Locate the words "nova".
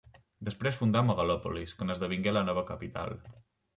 2.51-2.65